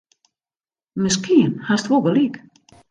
Miskien 1.03 1.53
hast 1.69 1.89
wol 1.91 2.03
gelyk. 2.05 2.35